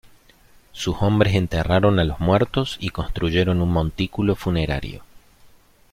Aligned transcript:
Sus 0.71 0.95
hombres 0.99 1.35
enterraron 1.35 1.99
a 1.99 2.03
los 2.03 2.19
muertos 2.19 2.77
y 2.79 2.89
construyeron 2.89 3.61
un 3.61 3.69
montículo 3.71 4.35
funerario. 4.35 5.03